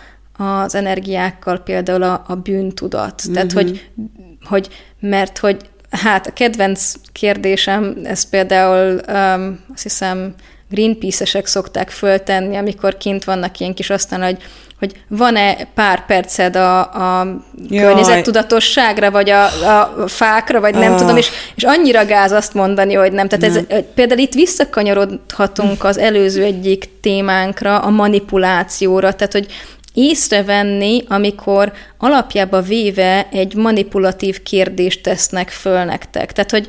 [0.45, 3.23] az energiákkal, például a, a bűntudat.
[3.25, 3.35] Mm-hmm.
[3.35, 3.91] Tehát, hogy,
[4.45, 4.69] hogy
[5.01, 10.35] mert hogy hát a kedvenc kérdésem, ez például um, azt hiszem
[10.69, 14.43] Greenpeace-esek szokták föltenni, amikor kint vannak ilyen kis aztán, hogy
[14.79, 17.27] hogy van-e pár perced a, a
[17.69, 20.99] környezettudatosságra, vagy a, a fákra, vagy nem ah.
[20.99, 23.29] tudom, és, és annyira gáz azt mondani, hogy nem.
[23.29, 23.65] Tehát nem.
[23.69, 29.47] ez, például itt visszakanyarodhatunk az előző egyik témánkra, a manipulációra, tehát hogy
[29.95, 36.33] észrevenni, amikor alapjába véve egy manipulatív kérdést tesznek föl nektek.
[36.33, 36.69] Tehát, hogy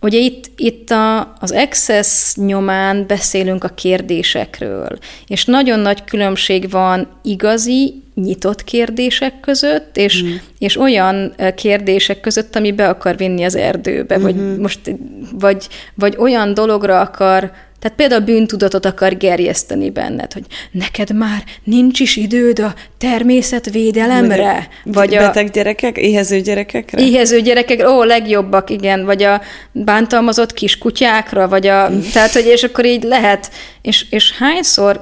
[0.00, 7.08] Ugye itt, itt a, az Access nyomán beszélünk a kérdésekről, és nagyon nagy különbség van
[7.22, 10.28] igazi, nyitott kérdések között, és, mm.
[10.58, 14.24] és olyan kérdések között, ami be akar vinni az erdőbe, mm-hmm.
[14.24, 14.60] vagy mhm.
[14.60, 14.80] most,
[15.32, 22.00] vagy, vagy olyan dologra akar tehát például bűntudatot akar gerjeszteni benned, hogy neked már nincs
[22.00, 24.68] is időd a természetvédelemre.
[24.84, 27.02] Vagy a beteg gyerekek, éhező gyerekekre?
[27.02, 29.40] Éhező gyerekek, ó, legjobbak, igen, vagy a
[29.72, 33.50] bántalmazott kiskutyákra, vagy a, tehát, hogy és akkor így lehet,
[33.82, 35.00] és, és hányszor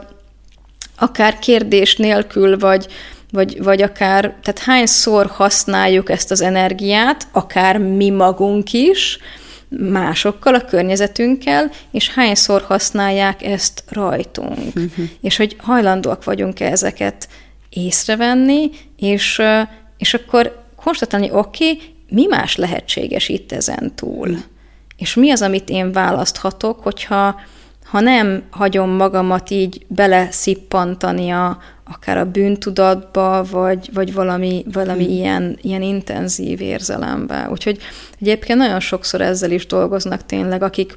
[0.99, 2.87] akár kérdés nélkül, vagy,
[3.31, 9.19] vagy, vagy akár, tehát hányszor használjuk ezt az energiát, akár mi magunk is,
[9.69, 14.59] másokkal, a környezetünkkel, és hányszor használják ezt rajtunk.
[14.67, 15.09] Uh-huh.
[15.21, 17.29] És hogy hajlandóak vagyunk-e ezeket
[17.69, 19.43] észrevenni, és,
[19.99, 24.29] és akkor konstatálni, oké, okay, mi más lehetséges itt ezen túl?
[24.29, 24.43] Uh-huh.
[24.97, 27.41] És mi az, amit én választhatok, hogyha
[27.85, 31.59] ha nem hagyom magamat így beleszippantani a,
[31.93, 35.13] akár a bűntudatba, vagy, vagy valami, valami hmm.
[35.13, 37.49] ilyen, ilyen intenzív érzelembe.
[37.51, 37.79] Úgyhogy
[38.21, 40.95] egyébként nagyon sokszor ezzel is dolgoznak tényleg, akik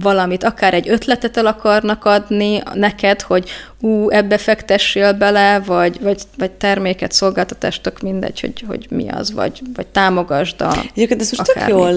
[0.00, 3.50] valamit, akár egy ötletet el akarnak adni neked, hogy
[3.80, 9.32] ú, ebbe fektessél bele, vagy, vagy, vagy terméket, szolgáltatást, tök mindegy, hogy, hogy mi az,
[9.32, 11.94] vagy, vagy támogasd a Egyébként ezt most tök jól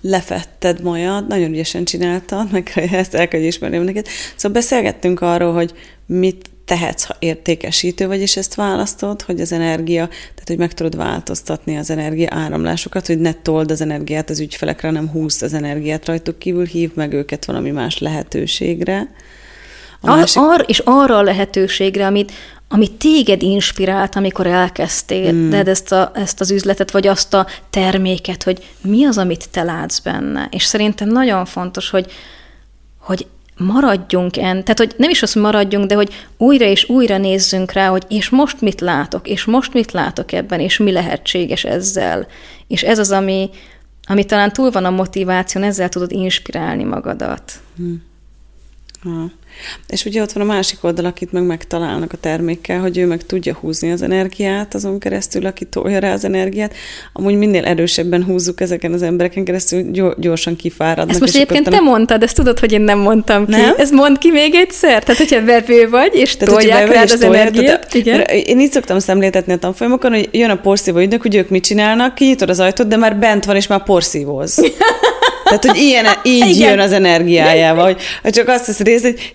[0.00, 4.06] lefetted majd, nagyon ügyesen csináltad, meg ezt el kell ismerni neked.
[4.36, 5.72] Szóval beszélgettünk arról, hogy
[6.06, 10.96] mit tehetsz, ha értékesítő vagy, és ezt választod, hogy az energia, tehát hogy meg tudod
[10.96, 16.06] változtatni az energia áramlásokat, hogy ne told az energiát az ügyfelekre, nem húzd az energiát
[16.06, 19.10] rajtuk kívül, hív meg őket valami más lehetőségre.
[20.00, 20.42] A másik...
[20.42, 22.32] Ar, és arra a lehetőségre, amit,
[22.68, 25.50] amit téged inspirált, amikor elkezdtél hmm.
[25.50, 29.62] de ezt, a, ezt az üzletet, vagy azt a terméket, hogy mi az, amit te
[29.62, 30.48] látsz benne.
[30.50, 32.12] És szerintem nagyon fontos, hogy,
[32.98, 33.26] hogy
[33.58, 37.72] maradjunk en, tehát hogy nem is az, hogy maradjunk, de hogy újra és újra nézzünk
[37.72, 42.26] rá, hogy és most mit látok, és most mit látok ebben, és mi lehetséges ezzel.
[42.66, 43.50] És ez az, ami,
[44.04, 47.52] ami talán túl van a motiváción, ezzel tudod inspirálni magadat.
[47.76, 48.02] Hmm.
[49.06, 49.30] Ha.
[49.86, 53.26] És ugye ott van a másik oldal, akit meg megtalálnak a termékkel, hogy ő meg
[53.26, 56.74] tudja húzni az energiát azon keresztül, aki tolja rá az energiát.
[57.12, 61.10] Amúgy minél erősebben húzzuk ezeken az embereken keresztül, gyorsan kifáradnak.
[61.10, 63.50] Ezt most egyébként te mondtad, ezt tudod, hogy én nem mondtam ki.
[63.50, 63.74] Nem?
[63.76, 65.04] Ez mond ki még egyszer?
[65.04, 67.94] Tehát, hogyha vevő vagy, és tehát, tolják rád az tolja, energiát.
[67.94, 68.20] igen.
[68.20, 72.14] Én így szoktam szemléltetni a tanfolyamokon, hogy jön a porszívó ügynök, hogy ők mit csinálnak,
[72.14, 74.60] kinyitod az ajtót, de már bent van, és már porszívóz.
[75.46, 76.68] Tehát, hogy ilyen, így Igen.
[76.68, 79.34] jön az energiájával, hogy, hogy csak azt hisz rész, hogy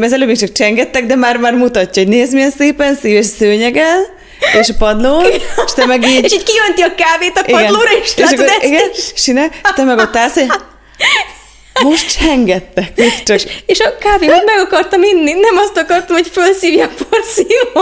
[0.00, 4.20] az előbb még csak csengettek, de már, már mutatja, hogy nézd milyen szépen szíves szőnyegel,
[4.60, 5.24] és a padlón,
[5.66, 6.24] és te meg így...
[6.24, 9.48] És így kijönti a kávét a padlóra, és, és látod akkor, ezt igen, és ne,
[9.74, 10.50] te meg ott állsz, hogy
[11.82, 12.92] most csengettek.
[13.24, 13.36] Csak.
[13.36, 17.80] És, és a kávémat meg akartam inni, nem azt akartam, hogy felszívja a porszívó.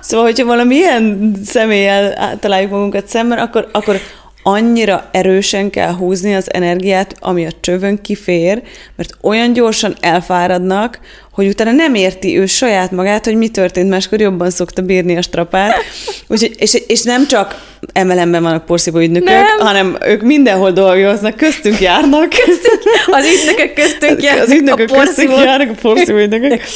[0.00, 4.00] Szóval, hogyha valami ilyen személlyel találjuk magunkat szemben, akkor, akkor
[4.42, 8.62] annyira erősen kell húzni az energiát, ami a csövön kifér,
[8.96, 11.00] mert olyan gyorsan elfáradnak,
[11.32, 15.22] hogy utána nem érti ő saját magát, hogy mi történt, máskor jobban szokta bírni a
[15.22, 15.74] strapát.
[16.26, 19.58] Úgyhogy, és, és nem csak emelemben vannak porszívó ügynökök, nem.
[19.58, 22.28] hanem ők mindenhol dolgoznak, köztünk járnak.
[22.28, 24.44] Köztünk, az ügynökök köztünk járnak.
[24.44, 26.60] Az ügynökök köztünk járnak, a porszívó ügynökök.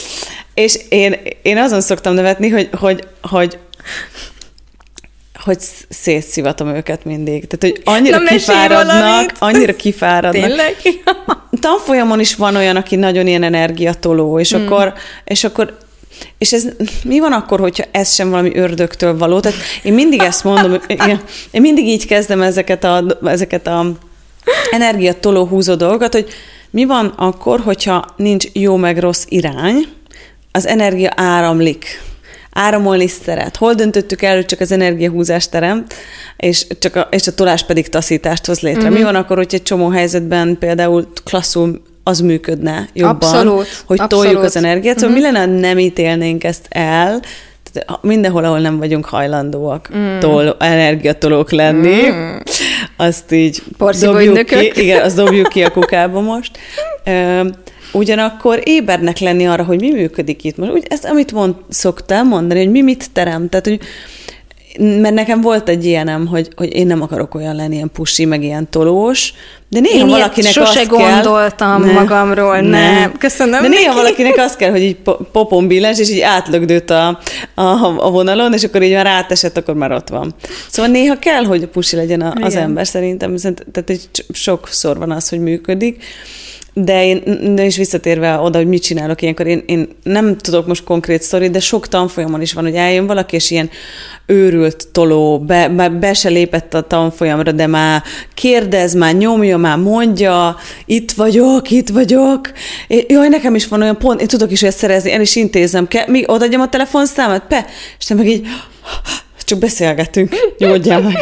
[0.55, 3.59] És én, én azon szoktam nevetni, hogy, hogy, hogy
[5.45, 7.47] hogy szétszivatom őket mindig.
[7.47, 10.47] Tehát, hogy annyira Na, kifáradnak, annyira kifáradnak.
[10.47, 10.77] Tényleg?
[11.61, 14.65] Tanfolyamon is van olyan, aki nagyon ilyen energiatoló, és hmm.
[14.65, 14.93] akkor,
[15.25, 15.83] és akkor
[16.39, 16.65] és ez
[17.05, 19.41] mi van akkor, hogyha ez sem valami ördögtől való?
[19.41, 20.81] Tehát én mindig ezt mondom,
[21.51, 23.87] én mindig így kezdem ezeket a, ezeket a
[24.71, 26.29] energiatoló húzó dolgokat, hogy
[26.71, 29.87] mi van akkor, hogyha nincs jó meg rossz irány,
[30.53, 32.01] az energia áramlik
[32.55, 33.57] áramolni szeret.
[33.57, 35.85] Hol döntöttük el, hogy csak az energiahúzást terem,
[36.37, 38.81] és, csak a, és a tolás pedig taszítást hoz létre.
[38.81, 38.97] Uh-huh.
[38.97, 44.25] Mi van akkor, hogy egy csomó helyzetben például klasszul az működne jobban, Abszolút, hogy abszolút.
[44.25, 44.99] toljuk az energiát.
[44.99, 45.33] Szóval uh-huh.
[45.33, 47.21] mi lenne, nem ítélnénk ezt el,
[47.73, 50.19] tehát mindenhol, ahol nem vagyunk hajlandóak mm.
[50.19, 52.37] tol, energiatolók lenni, mm.
[52.97, 54.73] azt így Porszívó dobjuk ügynökök.
[54.73, 56.59] ki, igen, azt dobjuk ki a kukába most.
[57.95, 60.73] Ugyanakkor ébernek lenni arra, hogy mi működik itt most.
[60.73, 63.49] Úgy, ezt, amit mond, szoktál mondani, hogy mi mit terem.
[63.49, 63.81] Tehát, hogy
[64.79, 68.43] mert nekem volt egy ilyenem, hogy, hogy én nem akarok olyan lenni, ilyen pusi, meg
[68.43, 69.33] ilyen tolós,
[69.69, 70.99] de néha Én valakinek sose azt kell...
[70.99, 73.13] gondoltam magamról, nem.
[73.19, 73.97] Köszönöm De néha neki.
[73.97, 77.19] valakinek azt kell, hogy így po- popon billens, és így átlögdött a,
[77.55, 77.63] a,
[78.07, 80.35] a vonalon, és akkor így már átesett, akkor már ott van.
[80.71, 82.63] Szóval néha kell, hogy pusi legyen a, az Igen.
[82.65, 86.05] ember szerintem, szerint- tehát egy sokszor van az, hogy működik,
[86.75, 87.23] de én,
[87.55, 91.51] de is visszatérve oda, hogy mit csinálok ilyenkor, én, én nem tudok most konkrét sztori,
[91.51, 93.71] de sok tanfolyamon is van, hogy eljön valaki, és ilyen
[94.27, 98.03] őrült toló, be, be, be se lépett a tanfolyamra, de már
[98.35, 102.53] kérdez, már nyomja, már mondja, itt vagyok, itt vagyok.
[102.89, 105.89] É, jaj, nekem is van olyan pont, én tudok is olyat szerezni, el is intézem,
[105.89, 107.43] Ke, mi odaadjam a telefonszámot?
[107.49, 107.67] Pe,
[107.99, 108.47] és te meg így,
[109.45, 111.17] csak beszélgetünk, nyugodjál meg.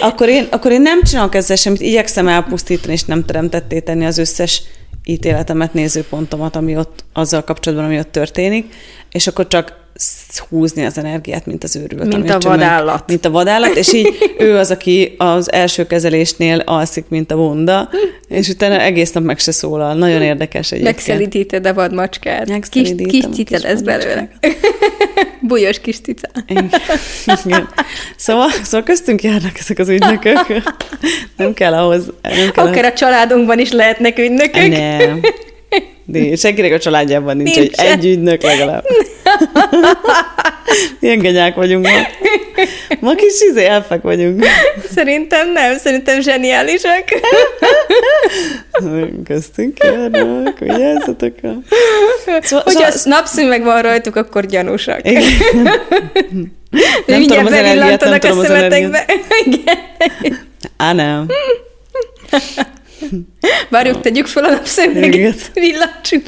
[0.00, 4.18] Akkor én, akkor én nem csinálok ezzel semmit, igyekszem elpusztítani, és nem teremtetté tenni az
[4.18, 4.62] összes
[5.04, 8.74] ítéletemet, nézőpontomat, ami ott, azzal kapcsolatban, ami ott történik,
[9.10, 9.76] és akkor csak
[10.48, 12.16] húzni az energiát, mint az őrült.
[12.16, 13.08] Mint a vadállat.
[13.08, 17.88] Mint a vadállat, és így ő az, aki az első kezelésnél alszik, mint a bunda,
[18.28, 19.94] és utána egész nap meg se szólal.
[19.94, 20.96] Nagyon érdekes egyébként.
[20.96, 22.68] Megszelítíted a vadmacskát.
[22.68, 24.28] Kis, kis kis lesz belőle.
[25.40, 26.28] Bújos kis cica.
[26.46, 26.70] Igen.
[28.16, 30.46] Szóval, szóval köztünk járnak ezek az ügynökök.
[31.36, 32.12] Nem kell ahhoz.
[32.22, 34.54] Nem kell Akár a családunkban is lehetnek ügynökök.
[34.54, 34.78] ahhoz.
[34.98, 35.20] Nem.
[36.04, 37.86] De senkinek a családjában nincs, hogy Nincsen.
[37.98, 38.84] egy ügynök legalább.
[41.00, 41.98] Ilyen genyák vagyunk ma.
[43.00, 44.44] Ma kis izé elfek vagyunk.
[44.94, 47.04] Szerintem nem, szerintem zseniálisak.
[49.24, 51.62] Köztünk járnak, vigyázzatok el.
[52.42, 55.00] Szóval, Hogyha szóval, napszűn van rajtuk, akkor gyanúsak.
[55.08, 55.22] igen.
[57.06, 58.50] Nem tudom az energiát, nem tudom a az.
[59.44, 59.76] Igen.
[60.76, 61.26] Á, nem.
[63.68, 66.22] Várjuk, tegyük fel a napszemüveget, villantsuk.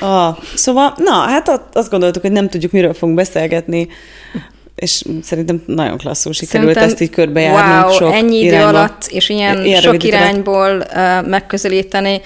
[0.00, 3.88] Ah, szóval, na, hát azt gondoltuk, hogy nem tudjuk, miről fogunk beszélgetni,
[4.74, 8.68] és szerintem nagyon klasszul sikerült Szerintem, ezt így körbejárnunk wow, sok ennyi idő irányba.
[8.68, 12.20] alatt, és ilyen, sok irányból uh, megközelíteni.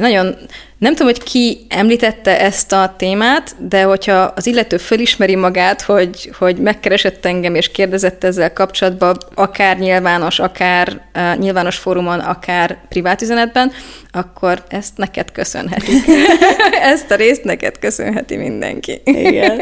[0.00, 0.36] Nagyon,
[0.78, 6.30] nem tudom, hogy ki említette ezt a témát, de hogyha az illető fölismeri magát, hogy,
[6.38, 13.22] hogy megkeresett engem és kérdezett ezzel kapcsolatban, akár nyilvános, akár uh, nyilvános fórumon, akár privát
[13.22, 13.72] üzenetben,
[14.10, 15.92] akkor ezt neked köszönheti.
[16.92, 19.00] ezt a részt neked köszönheti mindenki.
[19.04, 19.60] Igen.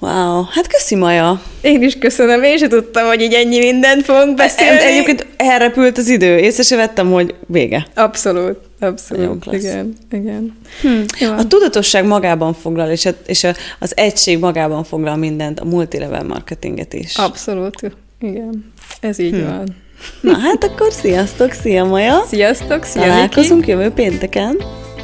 [0.00, 1.42] Wow, hát köszi Maja.
[1.60, 4.80] Én is köszönöm, én sem tudtam, hogy így ennyi mindent fogunk beszélni.
[4.80, 7.86] Egyébként elrepült az idő, észre se vettem, hogy vége.
[7.94, 9.42] Abszolút, abszolút.
[9.42, 9.58] klassz.
[9.58, 10.56] Igen, igen.
[10.82, 11.00] Hm.
[11.18, 11.32] Jó.
[11.32, 16.24] A tudatosság magában foglal, és, a, és a, az egység magában foglal mindent, a multilevel
[16.24, 17.16] marketinget is.
[17.16, 18.72] Abszolút, igen.
[19.00, 19.44] Ez így Hm.
[19.44, 19.76] van.
[20.20, 22.24] Na hát akkor sziasztok, szia Maja!
[22.26, 24.56] Sziasztok, szia Találkozunk jövő pénteken.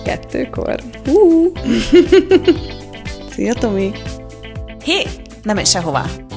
[0.05, 0.81] Kettőkor.
[1.07, 1.47] Uh.
[3.33, 3.91] Szia Tomi!
[4.85, 5.03] Hé,
[5.43, 6.05] nem menj sehová!